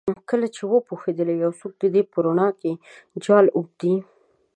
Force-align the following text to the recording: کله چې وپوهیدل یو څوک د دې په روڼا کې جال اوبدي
کله 0.29 0.47
چې 0.55 0.61
وپوهیدل 0.71 1.29
یو 1.43 1.51
څوک 1.59 1.73
د 1.81 1.83
دې 1.93 2.01
په 2.11 2.17
روڼا 2.25 2.49
کې 2.59 2.71
جال 3.23 3.45
اوبدي 3.57 3.95